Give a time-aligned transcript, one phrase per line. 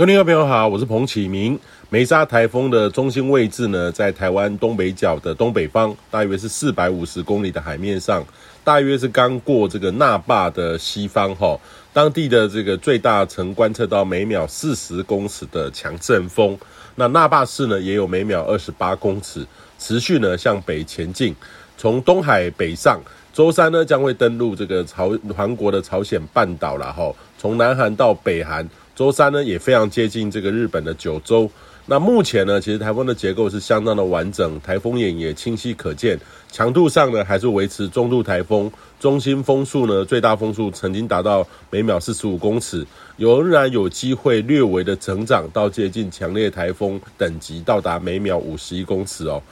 [0.00, 1.60] 各位朋友好，我是彭启明。
[1.90, 8.24] 梅沙台风的中心位置呢，在台湾东北角的东北方，大约是四百五十公里的海面上，
[8.64, 11.54] 大约是刚过这个那霸的西方哈。
[11.92, 16.56] 当地的这个最大曾观测到每秒四十公尺的强阵风。
[16.94, 19.46] 那那霸市呢，也有每秒二十八公尺，
[19.78, 21.36] 持续呢向北前进，
[21.76, 22.98] 从东海北上，
[23.40, 27.10] 周三呢将会登陆这个朝韩国的朝鲜半岛了哈。
[27.38, 28.68] 从南韩到北韩。
[28.94, 31.50] 周三呢，也非常接近这个日本的九州。
[31.86, 36.20] 那目前呢，其实台风的结构是相当的完整，台风眼也清晰可见。
[36.52, 38.70] 强度上呢，还是维持中度台风。
[39.00, 42.86] 中心风速呢，最大风速曾经达到每秒四十五公尺，
[43.16, 49.42] 仍然有机会略微的成长到接近强烈台风等级，到达每秒五十一公尺哦。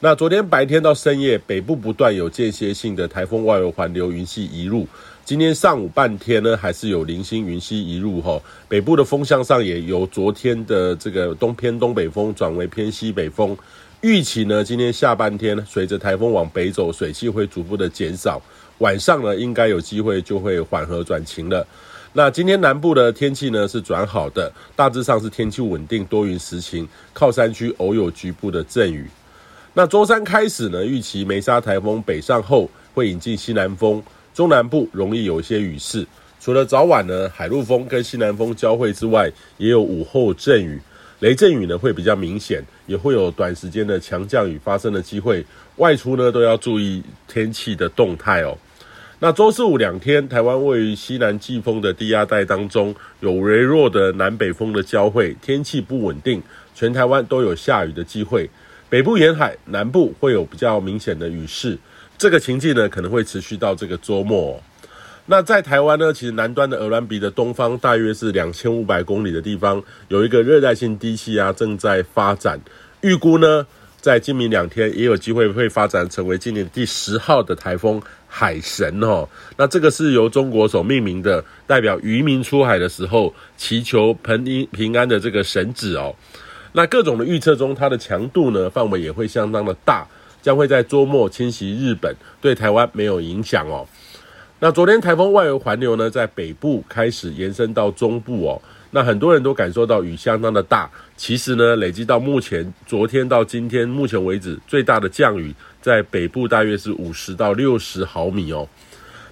[0.00, 4.86] 那昨天白天到深夜，北部不断有间歇性的台风外围环流云系移入。
[5.24, 13.58] 今天上午半天呢，还是有零星云系移入哈，北部的风向上也由昨天的这个东偏东北风转为偏西北风。
[14.00, 18.40] 预期呢，今天下半天随着台风往北走，水汽会逐步的减少，
[18.78, 21.66] 晚上呢应该有机会就会缓和转晴了。
[22.12, 29.04] 那今天南部的天气呢是转好的，大致上是天气稳定，多云时晴，靠山区偶有局部的阵雨。
[29.78, 34.02] 那周三开始呢，预期梅沙台风北上后会引进西南风。
[34.34, 36.04] 中南部容易有一些雨势，
[36.40, 40.80] 除了早晚呢，海陆风跟西南风交汇之外，也有午后阵雨，
[41.20, 45.46] 雷阵雨呢会比较明显，也会有短时间的强降雨发生的机会。
[45.76, 48.58] 外出呢都要注意天气的动态哦。
[49.20, 56.42] 那周四五两天，台湾位于西南季风的低压带当中，有微弱的南北风的交汇，天气不稳定，
[56.74, 58.50] 全台湾都有下雨的机会。
[58.90, 61.78] 北部沿海、南部会有比较明显的雨势。
[62.16, 64.60] 这个情境呢，可能会持续到这个周末。
[65.26, 72.58] 那在台湾呢，其实南端的鹅銮鼻的东方，大约是两千五百公里的地方，有一个热带性低气压正在发展。
[73.02, 73.66] 预估呢，
[74.00, 79.28] 在今明两天也有机会会发展成为今年第十号的台风海神哦。
[79.58, 86.16] 那这个是由中国所命名的，代表渔民出海的时候祈求平平安的这个神祇哦。
[86.72, 90.06] 那各种的预测中，它的强度呢，范围也会相当的大。
[90.40, 93.84] 将会在周末侵袭日本，对台湾没有影响哦。
[94.60, 98.62] 那昨天台风外围环流呢，在北部开始延伸到中部哦。
[98.92, 100.88] 那很多人都感受到雨相当的大。
[101.16, 105.52] 其实呢，累积到目前，昨天到今天目前为止，最大的降雨
[105.82, 108.66] 在北部大约是五十到六十毫米哦。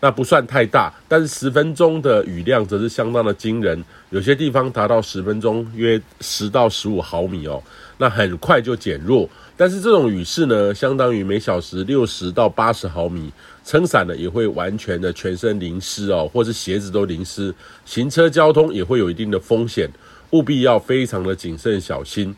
[0.00, 7.62] 那不算太大，但是十分钟的雨量则是相当的惊人，有些地方达到十分钟约十到十五毫米哦。
[7.98, 9.28] 那很快就减弱。
[9.56, 13.32] 但是这种雨势呢，相当于每小时六十到八十毫米，
[13.64, 19.88] 撑伞呢也会完全的全身淋湿哦，或是鞋子都淋湿，行车交通也会有一定的风险，
[20.30, 22.34] 务必要非常的谨慎小心。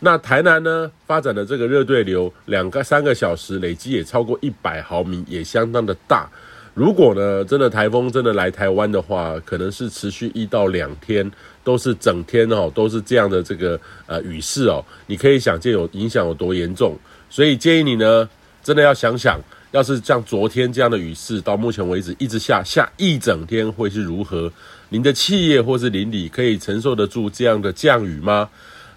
[0.00, 6.28] 那台南呢发展的这个热对流，两个三个小时累积也超过一百毫米，也相当的大。
[6.74, 11.28] 如果呢，真的台风真的来台湾的话，可能是持续一到两天，
[11.64, 16.96] 都是整天哦，都是这样的这个呃雨势哦，你可以想见有影响有多严重。
[17.28, 18.28] 所以建议你呢，
[18.62, 19.40] 真的要想想，
[19.72, 24.52] 要是像昨天这样的雨势，到目前为止一直下下一整天会是如何？
[24.90, 28.48] 您的企业或是邻里可以承受得住这样的降雨吗？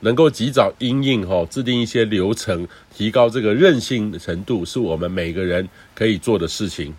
[0.03, 6.93] 能够及早因应哈，制定一些流程，提高这个韧性程度，是我们每个人可以做的事情。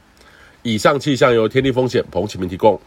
[0.62, 2.80] 以上气象由天地风险彭启明提供。